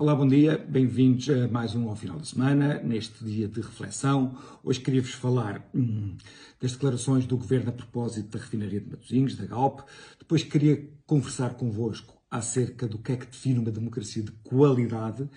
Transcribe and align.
Olá, 0.00 0.14
bom 0.14 0.28
dia, 0.28 0.56
bem-vindos 0.56 1.28
a 1.28 1.48
mais 1.48 1.74
um 1.74 1.88
ao 1.88 1.96
final 1.96 2.20
de 2.20 2.28
semana, 2.28 2.80
neste 2.84 3.24
dia 3.24 3.48
de 3.48 3.60
reflexão. 3.60 4.38
Hoje 4.62 4.78
queria-vos 4.78 5.10
falar 5.10 5.68
hum, 5.74 6.16
das 6.62 6.70
declarações 6.70 7.26
do 7.26 7.36
Governo 7.36 7.70
a 7.70 7.72
propósito 7.72 8.28
da 8.28 8.38
refinaria 8.38 8.80
de 8.80 8.88
Matosinhos, 8.88 9.34
da 9.34 9.44
Galp. 9.44 9.80
Depois 10.16 10.44
queria 10.44 10.88
conversar 11.04 11.54
convosco 11.54 12.16
acerca 12.30 12.86
do 12.86 12.98
que 12.98 13.10
é 13.10 13.16
que 13.16 13.26
define 13.26 13.58
uma 13.58 13.72
democracia 13.72 14.22
de 14.22 14.30
qualidade. 14.44 15.28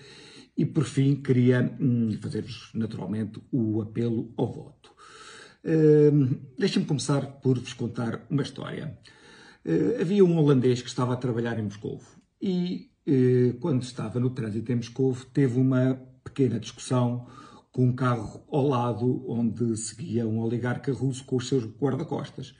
E, 0.56 0.64
por 0.64 0.84
fim, 0.84 1.16
queria 1.16 1.76
hum, 1.80 2.16
fazer-vos, 2.22 2.70
naturalmente, 2.72 3.42
o 3.50 3.82
apelo 3.82 4.32
ao 4.36 4.46
voto. 4.46 4.92
Hum, 5.64 6.38
Deixem-me 6.56 6.86
começar 6.86 7.26
por 7.40 7.58
vos 7.58 7.72
contar 7.72 8.24
uma 8.30 8.42
história. 8.42 8.96
Uh, 9.66 10.00
havia 10.00 10.24
um 10.24 10.38
holandês 10.38 10.80
que 10.80 10.88
estava 10.88 11.14
a 11.14 11.16
trabalhar 11.16 11.58
em 11.58 11.64
Moscou 11.64 12.00
e 12.40 12.91
quando 13.60 13.82
estava 13.82 14.20
no 14.20 14.30
trânsito 14.30 14.70
em 14.70 14.76
Moscou, 14.76 15.16
teve 15.32 15.58
uma 15.58 16.00
pequena 16.22 16.60
discussão 16.60 17.26
com 17.72 17.86
um 17.86 17.92
carro 17.92 18.44
ao 18.50 18.68
lado 18.68 19.24
onde 19.28 19.76
seguia 19.76 20.26
um 20.26 20.40
oligarca 20.40 20.92
russo 20.92 21.24
com 21.24 21.36
os 21.36 21.48
seus 21.48 21.64
guarda-costas. 21.64 22.54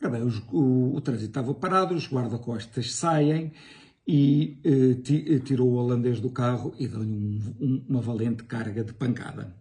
Ora 0.00 0.10
bem, 0.10 0.22
o, 0.52 0.94
o, 0.94 1.00
trânsito 1.00 1.30
estava 1.30 1.54
parado, 1.54 1.94
os 1.94 2.08
guarda-costas 2.08 2.94
saem 2.94 3.52
e 4.06 4.60
eh, 4.64 5.34
eh 5.34 5.38
tirou 5.40 5.70
o 5.70 5.74
holandês 5.74 6.20
do 6.20 6.30
carro 6.30 6.74
e 6.78 6.86
deu-lhe 6.86 7.12
um, 7.12 7.54
um, 7.60 7.84
uma 7.88 8.00
valente 8.00 8.44
carga 8.44 8.84
de 8.84 8.92
pancada. 8.92 9.54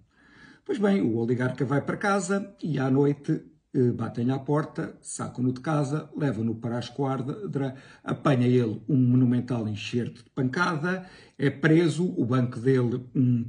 Pois 0.66 0.80
bem, 0.80 1.02
o 1.02 1.18
oligarca 1.18 1.64
vai 1.66 1.82
para 1.82 1.98
casa 1.98 2.56
e 2.62 2.78
à 2.78 2.90
noite 2.90 3.42
eh, 3.74 3.92
batem-lhe 3.92 4.32
à 4.32 4.40
porta, 4.40 4.98
sacam-no 5.02 5.52
de 5.52 5.62
casa, 5.62 6.10
levam-no 6.16 6.56
para 6.56 6.78
a 6.78 6.80
esquadra, 6.80 7.76
apanha 8.04 8.48
ele 8.48 8.82
um 8.88 8.98
monumental 8.98 9.68
enxerto 9.68 10.24
de 10.24 10.30
pancada, 10.30 11.06
é 11.38 11.50
preso, 11.50 12.14
o 12.18 12.26
banco 12.26 12.60
dele 12.60 13.06
hum, 13.16 13.46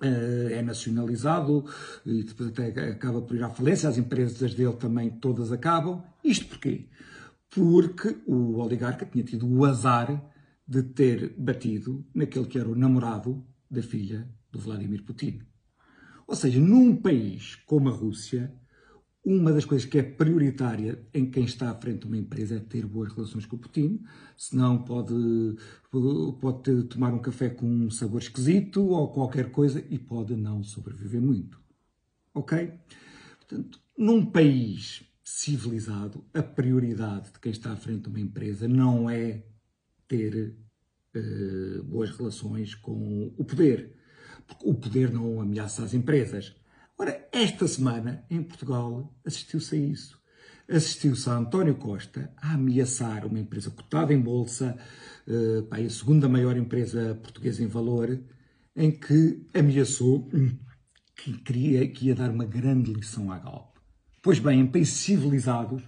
é 0.00 0.60
nacionalizado 0.62 1.64
e 2.04 2.24
depois 2.24 2.48
até 2.48 2.66
acaba 2.90 3.22
por 3.22 3.36
ir 3.36 3.42
à 3.42 3.50
falência, 3.50 3.88
as 3.88 3.96
empresas 3.96 4.54
dele 4.54 4.74
também 4.74 5.10
todas 5.10 5.52
acabam. 5.52 6.02
Isto 6.24 6.46
porquê? 6.46 6.88
Porque 7.48 8.16
o 8.26 8.58
oligarca 8.58 9.06
tinha 9.06 9.24
tido 9.24 9.46
o 9.46 9.64
azar 9.64 10.22
de 10.66 10.82
ter 10.82 11.34
batido 11.38 12.04
naquele 12.14 12.46
que 12.46 12.58
era 12.58 12.68
o 12.68 12.74
namorado 12.74 13.44
da 13.70 13.82
filha 13.82 14.28
do 14.50 14.58
Vladimir 14.58 15.04
Putin. 15.04 15.40
Ou 16.26 16.34
seja, 16.34 16.60
num 16.60 16.96
país 16.96 17.56
como 17.66 17.88
a 17.88 17.92
Rússia, 17.92 18.52
uma 19.24 19.52
das 19.52 19.64
coisas 19.64 19.88
que 19.88 19.98
é 19.98 20.02
prioritária 20.02 21.00
em 21.14 21.30
quem 21.30 21.44
está 21.44 21.70
à 21.70 21.74
frente 21.74 22.00
de 22.00 22.06
uma 22.06 22.16
empresa 22.16 22.56
é 22.56 22.58
ter 22.58 22.84
boas 22.84 23.12
relações 23.12 23.46
com 23.46 23.54
o 23.54 23.58
Putin, 23.58 24.02
senão 24.36 24.82
pode, 24.82 25.14
pode 26.40 26.84
tomar 26.84 27.14
um 27.14 27.20
café 27.20 27.48
com 27.48 27.66
um 27.66 27.90
sabor 27.90 28.20
esquisito 28.20 28.84
ou 28.84 29.12
qualquer 29.12 29.50
coisa 29.52 29.84
e 29.88 29.98
pode 29.98 30.34
não 30.34 30.64
sobreviver 30.64 31.22
muito. 31.22 31.60
Ok? 32.34 32.72
Portanto, 33.38 33.80
num 33.96 34.26
país 34.26 35.04
civilizado, 35.22 36.24
a 36.34 36.42
prioridade 36.42 37.32
de 37.32 37.38
quem 37.38 37.52
está 37.52 37.72
à 37.72 37.76
frente 37.76 38.02
de 38.02 38.08
uma 38.08 38.20
empresa 38.20 38.66
não 38.66 39.08
é 39.08 39.44
ter 40.08 40.56
uh, 41.14 41.82
boas 41.84 42.10
relações 42.10 42.74
com 42.74 43.32
o 43.36 43.44
poder, 43.44 43.94
porque 44.48 44.68
o 44.68 44.74
poder 44.74 45.12
não 45.12 45.40
ameaça 45.40 45.84
as 45.84 45.94
empresas 45.94 46.56
Ora, 47.02 47.28
esta 47.32 47.66
semana, 47.66 48.24
em 48.30 48.40
Portugal, 48.40 49.12
assistiu-se 49.26 49.74
a 49.74 49.78
isso. 49.78 50.16
Assistiu-se 50.70 51.28
a 51.28 51.32
António 51.32 51.74
Costa 51.74 52.32
a 52.36 52.52
ameaçar 52.52 53.26
uma 53.26 53.40
empresa 53.40 53.72
cotada 53.72 54.14
em 54.14 54.20
bolsa, 54.20 54.78
pá, 55.68 55.78
a 55.78 55.90
segunda 55.90 56.28
maior 56.28 56.56
empresa 56.56 57.18
portuguesa 57.20 57.60
em 57.60 57.66
valor, 57.66 58.22
em 58.76 58.92
que 58.92 59.44
ameaçou 59.52 60.30
que, 61.16 61.32
queria, 61.38 61.88
que 61.88 62.06
ia 62.06 62.14
dar 62.14 62.30
uma 62.30 62.44
grande 62.44 62.92
lição 62.92 63.32
à 63.32 63.38
Galp. 63.40 63.74
Pois 64.22 64.38
bem, 64.38 64.60
em 64.60 64.66
países 64.68 64.94
civilizados, 64.94 65.82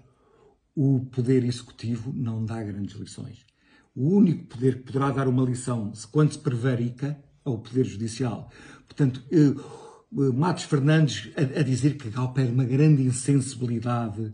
o 0.75 1.07
poder 1.13 1.45
executivo 1.45 2.13
não 2.13 2.45
dá 2.45 2.61
grandes 2.61 2.97
lições. 2.97 3.47
O 3.95 4.17
único 4.17 4.47
poder 4.47 4.79
que 4.79 4.87
poderá 4.93 5.13
dar 5.13 5.29
uma 5.29 5.45
lição, 5.45 5.93
quando 6.11 6.33
se 6.33 6.41
prevarica, 6.41 7.17
é 7.47 7.49
o 7.49 7.59
poder 7.59 7.85
judicial. 7.85 8.51
Portanto, 8.89 9.19
uh, 9.31 9.61
eh, 9.61 9.84
Matos 10.15 10.65
Fernandes 10.65 11.31
a, 11.37 11.61
a 11.61 11.63
dizer 11.63 11.97
que 11.97 12.09
Galp 12.09 12.39
é 12.39 12.45
uma 12.45 12.65
grande 12.65 13.03
insensibilidade 13.03 14.33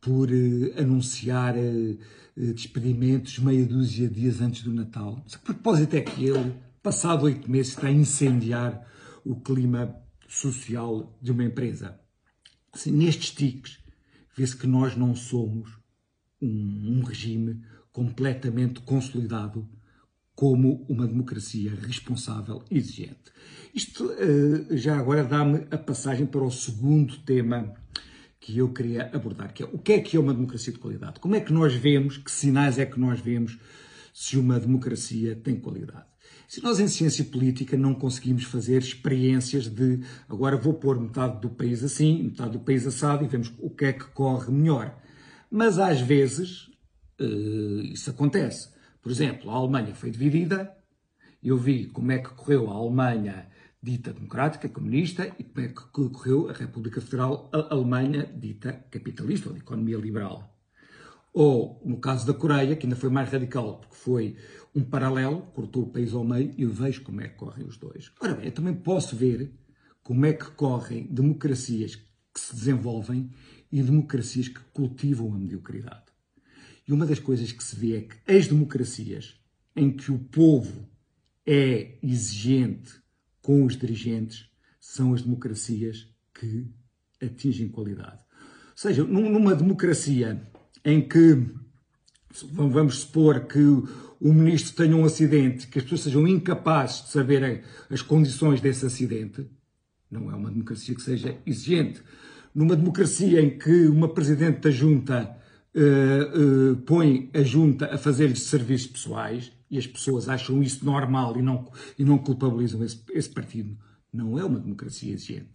por 0.00 0.28
uh, 0.30 0.80
anunciar 0.80 1.56
uh, 1.56 1.98
despedimentos 2.36 3.38
meia 3.38 3.64
dúzia 3.64 4.06
de 4.06 4.20
dias 4.20 4.40
antes 4.40 4.62
do 4.62 4.72
Natal. 4.72 5.20
Mas 5.24 5.36
que 5.36 5.44
propósito 5.44 5.94
é 5.94 6.02
que 6.02 6.26
ele, 6.26 6.54
passado 6.82 7.24
oito 7.24 7.50
meses, 7.50 7.72
está 7.72 7.86
a 7.88 7.92
incendiar 7.92 8.86
o 9.24 9.40
clima 9.40 9.96
social 10.28 11.18
de 11.22 11.32
uma 11.32 11.44
empresa? 11.44 11.98
Assim, 12.70 12.92
nestes 12.92 13.30
tiques, 13.30 13.78
vê-se 14.36 14.56
que 14.56 14.66
nós 14.66 14.94
não 14.94 15.16
somos 15.16 15.70
um, 16.40 16.98
um 16.98 17.02
regime 17.02 17.62
completamente 17.90 18.80
consolidado 18.80 19.68
como 20.38 20.86
uma 20.88 21.04
democracia 21.04 21.72
responsável 21.74 22.62
e 22.70 22.78
exigente. 22.78 23.32
Isto 23.74 24.08
eh, 24.12 24.76
já 24.76 24.96
agora 24.96 25.24
dá-me 25.24 25.66
a 25.68 25.76
passagem 25.76 26.26
para 26.26 26.44
o 26.44 26.48
segundo 26.48 27.18
tema 27.22 27.74
que 28.38 28.56
eu 28.56 28.72
queria 28.72 29.10
abordar, 29.12 29.52
que 29.52 29.64
é 29.64 29.66
o 29.66 29.78
que 29.78 29.94
é 29.94 30.00
que 30.00 30.16
é 30.16 30.20
uma 30.20 30.32
democracia 30.32 30.72
de 30.72 30.78
qualidade? 30.78 31.18
Como 31.18 31.34
é 31.34 31.40
que 31.40 31.52
nós 31.52 31.74
vemos, 31.74 32.18
que 32.18 32.30
sinais 32.30 32.78
é 32.78 32.86
que 32.86 33.00
nós 33.00 33.18
vemos 33.18 33.58
se 34.14 34.38
uma 34.38 34.60
democracia 34.60 35.34
tem 35.34 35.56
qualidade? 35.56 36.06
Se 36.46 36.62
nós 36.62 36.78
em 36.78 36.86
ciência 36.86 37.24
política 37.24 37.76
não 37.76 37.92
conseguimos 37.92 38.44
fazer 38.44 38.78
experiências 38.80 39.66
de 39.66 40.02
agora 40.28 40.56
vou 40.56 40.74
pôr 40.74 41.00
metade 41.00 41.40
do 41.40 41.50
país 41.50 41.82
assim, 41.82 42.22
metade 42.22 42.52
do 42.52 42.60
país 42.60 42.86
assado 42.86 43.24
e 43.24 43.26
vemos 43.26 43.52
o 43.58 43.70
que 43.70 43.86
é 43.86 43.92
que 43.92 44.04
corre 44.10 44.52
melhor. 44.52 44.96
Mas 45.50 45.80
às 45.80 46.00
vezes 46.00 46.68
uh, 47.20 47.82
isso 47.92 48.08
acontece. 48.08 48.77
Por 49.08 49.12
exemplo, 49.12 49.50
a 49.50 49.54
Alemanha 49.54 49.94
foi 49.94 50.10
dividida, 50.10 50.76
eu 51.42 51.56
vi 51.56 51.86
como 51.86 52.12
é 52.12 52.18
que 52.18 52.28
correu 52.28 52.70
a 52.70 52.74
Alemanha 52.74 53.48
dita 53.82 54.12
democrática, 54.12 54.68
comunista, 54.68 55.34
e 55.38 55.44
como 55.44 55.64
é 55.64 55.68
que 55.68 55.74
correu 56.10 56.50
a 56.50 56.52
República 56.52 57.00
Federal 57.00 57.48
Alemanha 57.70 58.26
dita 58.26 58.70
capitalista, 58.90 59.48
ou 59.48 59.54
de 59.54 59.62
economia 59.62 59.96
liberal. 59.96 60.54
Ou, 61.32 61.80
no 61.86 61.96
caso 61.96 62.26
da 62.26 62.34
Coreia, 62.34 62.76
que 62.76 62.84
ainda 62.84 62.96
foi 62.96 63.08
mais 63.08 63.30
radical, 63.30 63.78
porque 63.78 63.96
foi 63.96 64.36
um 64.74 64.84
paralelo, 64.84 65.40
cortou 65.54 65.84
o 65.84 65.90
país 65.90 66.12
ao 66.12 66.22
meio, 66.22 66.52
e 66.58 66.64
eu 66.64 66.70
vejo 66.70 67.02
como 67.02 67.22
é 67.22 67.28
que 67.28 67.36
correm 67.36 67.66
os 67.66 67.78
dois. 67.78 68.12
Ora 68.20 68.34
bem, 68.34 68.44
eu 68.44 68.52
também 68.52 68.74
posso 68.74 69.16
ver 69.16 69.50
como 70.02 70.26
é 70.26 70.34
que 70.34 70.50
correm 70.50 71.06
democracias 71.06 71.94
que 71.94 72.38
se 72.38 72.54
desenvolvem 72.54 73.30
e 73.72 73.82
democracias 73.82 74.48
que 74.48 74.60
cultivam 74.74 75.32
a 75.32 75.38
mediocridade. 75.38 76.07
E 76.88 76.92
uma 76.92 77.04
das 77.04 77.18
coisas 77.18 77.52
que 77.52 77.62
se 77.62 77.76
vê 77.76 77.96
é 77.96 78.00
que 78.00 78.16
as 78.26 78.48
democracias 78.48 79.38
em 79.76 79.90
que 79.92 80.10
o 80.10 80.18
povo 80.18 80.88
é 81.46 81.98
exigente 82.02 82.92
com 83.42 83.64
os 83.64 83.76
dirigentes 83.76 84.48
são 84.80 85.12
as 85.12 85.20
democracias 85.20 86.08
que 86.32 86.66
atingem 87.22 87.68
qualidade. 87.68 88.20
Ou 88.70 88.76
seja, 88.76 89.04
numa 89.04 89.54
democracia 89.54 90.42
em 90.82 91.06
que 91.06 91.46
vamos 92.44 93.00
supor 93.00 93.46
que 93.46 93.58
o 93.58 94.32
ministro 94.32 94.74
tenha 94.74 94.96
um 94.96 95.04
acidente, 95.04 95.66
que 95.68 95.78
as 95.78 95.84
pessoas 95.84 96.02
sejam 96.02 96.26
incapazes 96.26 97.04
de 97.04 97.10
saber 97.10 97.64
as 97.90 98.00
condições 98.00 98.62
desse 98.62 98.86
acidente, 98.86 99.46
não 100.10 100.30
é 100.30 100.34
uma 100.34 100.50
democracia 100.50 100.94
que 100.94 101.02
seja 101.02 101.36
exigente. 101.44 102.02
Numa 102.54 102.74
democracia 102.74 103.42
em 103.42 103.58
que 103.58 103.86
uma 103.88 104.08
presidente 104.08 104.60
da 104.60 104.70
junta 104.70 105.37
uh, 105.78 106.76
põe 106.78 107.30
a 107.32 107.42
junta 107.42 107.86
a 107.86 107.98
fazer-lhes 107.98 108.42
serviços 108.42 108.88
pessoais 108.88 109.52
e 109.70 109.78
as 109.78 109.86
pessoas 109.86 110.28
acham 110.28 110.62
isso 110.62 110.84
normal 110.84 111.36
e 111.36 111.42
não, 111.42 111.70
e 111.98 112.04
não 112.04 112.18
culpabilizam 112.18 112.82
esse, 112.84 113.00
esse 113.10 113.30
partido, 113.30 113.76
não 114.12 114.38
é 114.38 114.44
uma 114.44 114.58
democracia 114.58 115.12
exigente. 115.12 115.50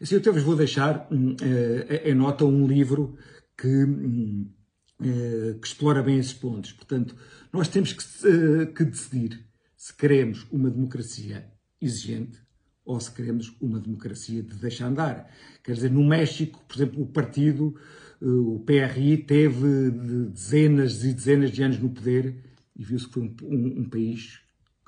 Assim, 0.00 0.14
eu 0.14 0.20
até 0.20 0.30
vos 0.30 0.42
vou 0.42 0.56
deixar 0.56 1.08
uh, 1.10 2.08
em 2.08 2.14
nota 2.14 2.44
um 2.44 2.66
livro 2.66 3.16
que, 3.56 3.84
um, 3.84 4.50
que 4.98 5.66
explora 5.66 6.02
bem 6.02 6.18
esses 6.18 6.32
pontos. 6.32 6.72
Portanto, 6.72 7.14
nós 7.52 7.68
temos 7.68 7.92
que, 7.92 8.66
que 8.74 8.84
decidir 8.84 9.44
se 9.76 9.94
queremos 9.94 10.46
uma 10.50 10.70
democracia 10.70 11.46
exigente 11.80 12.38
ou 12.84 12.98
se 12.98 13.10
queremos 13.10 13.54
uma 13.60 13.78
democracia 13.78 14.42
de 14.42 14.54
deixar 14.56 14.86
andar. 14.86 15.30
Quer 15.62 15.74
dizer, 15.74 15.90
no 15.90 16.04
México, 16.04 16.62
por 16.66 16.76
exemplo, 16.76 17.02
o 17.02 17.06
partido 17.06 17.74
o 18.20 18.60
PRI 18.60 19.16
teve 19.18 19.90
dezenas 19.90 21.04
e 21.04 21.14
dezenas 21.14 21.50
de 21.50 21.62
anos 21.62 21.78
no 21.78 21.88
poder 21.90 22.36
e 22.76 22.84
viu-se 22.84 23.06
que 23.06 23.14
foi 23.14 23.22
um, 23.22 23.36
um, 23.42 23.80
um 23.80 23.84
país 23.88 24.40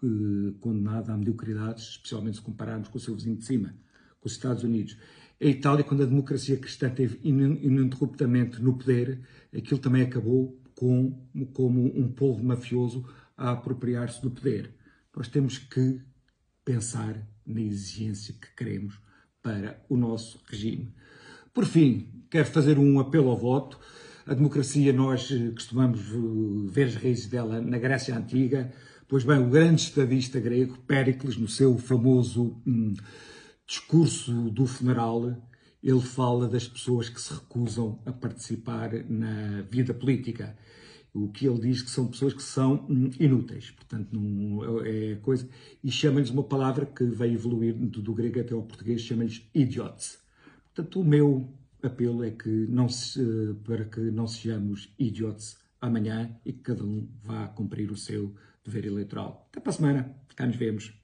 uh, 0.02 0.52
condenado 0.60 1.10
à 1.10 1.16
mediocridade, 1.16 1.80
especialmente 1.80 2.36
se 2.36 2.42
compararmos 2.42 2.88
com 2.88 2.98
o 2.98 3.00
seu 3.00 3.14
vizinho 3.14 3.36
de 3.36 3.44
cima, 3.44 3.74
com 4.20 4.26
os 4.26 4.32
Estados 4.32 4.64
Unidos. 4.64 4.96
A 5.40 5.46
Itália, 5.46 5.82
quando 5.82 6.02
a 6.02 6.06
democracia 6.06 6.56
cristã 6.56 6.88
esteve 6.88 7.18
ininterruptamente 7.24 8.62
no 8.62 8.76
poder, 8.76 9.20
aquilo 9.54 9.80
também 9.80 10.02
acabou 10.02 10.60
com, 10.74 11.26
como 11.52 11.84
um 11.98 12.08
povo 12.08 12.42
mafioso 12.44 13.04
a 13.36 13.50
apropriar-se 13.50 14.22
do 14.22 14.30
poder. 14.30 14.74
nós 15.16 15.28
temos 15.28 15.58
que 15.58 16.00
pensar 16.64 17.26
na 17.44 17.60
exigência 17.60 18.34
que 18.34 18.54
queremos 18.56 19.00
para 19.42 19.84
o 19.88 19.96
nosso 19.96 20.40
regime. 20.48 20.94
Por 21.54 21.66
fim, 21.66 22.08
quero 22.30 22.46
fazer 22.46 22.78
um 22.78 22.98
apelo 22.98 23.28
ao 23.28 23.36
voto. 23.36 23.78
A 24.24 24.32
democracia, 24.32 24.90
nós 24.90 25.30
eh, 25.30 25.50
costumamos 25.50 26.00
eh, 26.00 26.70
ver 26.70 26.86
as 26.86 26.94
raízes 26.94 27.26
dela 27.26 27.60
na 27.60 27.76
Grécia 27.76 28.16
Antiga. 28.16 28.72
Pois 29.06 29.22
bem, 29.22 29.38
o 29.38 29.50
grande 29.50 29.82
estadista 29.82 30.40
grego, 30.40 30.78
Péricles, 30.86 31.36
no 31.36 31.46
seu 31.46 31.76
famoso 31.76 32.58
hum, 32.66 32.94
discurso 33.66 34.32
do 34.50 34.66
funeral, 34.66 35.36
ele 35.82 36.00
fala 36.00 36.48
das 36.48 36.66
pessoas 36.66 37.10
que 37.10 37.20
se 37.20 37.34
recusam 37.34 38.00
a 38.06 38.12
participar 38.12 38.90
na 39.06 39.60
vida 39.70 39.92
política. 39.92 40.56
O 41.12 41.28
que 41.28 41.46
ele 41.46 41.60
diz 41.60 41.82
que 41.82 41.90
são 41.90 42.06
pessoas 42.06 42.32
que 42.32 42.42
são 42.42 42.86
hum, 42.88 43.10
inúteis, 43.20 43.70
portanto, 43.72 44.08
não 44.10 44.82
é 44.86 45.16
coisa. 45.16 45.46
E 45.84 45.90
chama-lhes 45.90 46.30
uma 46.30 46.44
palavra 46.44 46.86
que 46.86 47.04
veio 47.04 47.34
evoluir 47.34 47.74
do 47.74 48.14
grego 48.14 48.40
até 48.40 48.54
ao 48.54 48.62
português, 48.62 49.02
chama-lhes 49.02 49.46
idiots. 49.54 50.21
Portanto, 50.74 51.00
o 51.00 51.04
meu 51.04 51.52
apelo 51.82 52.24
é 52.24 52.30
que 52.30 52.48
não 52.48 52.88
se, 52.88 53.20
para 53.64 53.84
que 53.84 54.00
não 54.00 54.26
sejamos 54.26 54.94
idiots 54.98 55.58
amanhã 55.80 56.34
e 56.46 56.52
que 56.52 56.60
cada 56.60 56.84
um 56.84 57.08
vá 57.22 57.48
cumprir 57.48 57.90
o 57.90 57.96
seu 57.96 58.34
dever 58.64 58.86
eleitoral. 58.86 59.48
Até 59.50 59.60
para 59.60 59.70
a 59.70 59.74
semana, 59.74 60.16
cá 60.34 60.46
nos 60.46 60.56
vemos. 60.56 61.01